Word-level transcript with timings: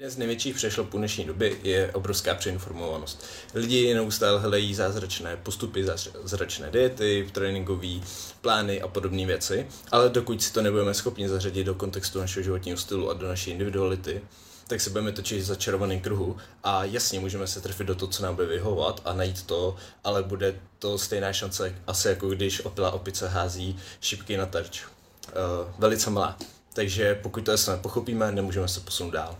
Jeden 0.00 0.10
z 0.10 0.18
největších 0.18 0.54
přešlopů 0.54 0.98
dnešní 0.98 1.24
doby 1.24 1.60
je 1.62 1.92
obrovská 1.92 2.34
přeinformovanost. 2.34 3.24
Lidi 3.54 3.94
neustále 3.94 4.40
hledají 4.40 4.74
zázračné 4.74 5.36
postupy, 5.36 5.84
zázračné 5.84 6.70
diety, 6.70 7.28
tréninkové 7.32 7.88
plány 8.40 8.82
a 8.82 8.88
podobné 8.88 9.26
věci, 9.26 9.66
ale 9.90 10.08
dokud 10.08 10.42
si 10.42 10.52
to 10.52 10.62
nebudeme 10.62 10.94
schopni 10.94 11.28
zařadit 11.28 11.64
do 11.64 11.74
kontextu 11.74 12.18
našeho 12.18 12.44
životního 12.44 12.78
stylu 12.78 13.10
a 13.10 13.14
do 13.14 13.28
naší 13.28 13.50
individuality, 13.50 14.20
tak 14.66 14.80
se 14.80 14.90
budeme 14.90 15.12
točit 15.12 15.42
začarovaný 15.42 16.00
kruhu 16.00 16.36
a 16.64 16.84
jasně 16.84 17.20
můžeme 17.20 17.46
se 17.46 17.60
trefit 17.60 17.86
do 17.86 17.94
toho, 17.94 18.12
co 18.12 18.22
nám 18.22 18.34
bude 18.34 18.46
vyhovovat 18.46 19.02
a 19.04 19.12
najít 19.12 19.42
to, 19.42 19.76
ale 20.04 20.22
bude 20.22 20.60
to 20.78 20.98
stejná 20.98 21.32
šance 21.32 21.74
asi 21.86 22.08
jako 22.08 22.28
když 22.28 22.64
opila 22.64 22.90
opice 22.90 23.28
hází 23.28 23.78
šipky 24.00 24.36
na 24.36 24.46
terč. 24.46 24.82
Uh, 24.84 25.74
velice 25.78 26.10
malá. 26.10 26.36
Takže 26.72 27.14
pokud 27.22 27.44
to 27.44 27.50
jasně 27.50 27.72
nepochopíme, 27.72 28.32
nemůžeme 28.32 28.68
se 28.68 28.80
posunout 28.80 29.10
dál. 29.10 29.38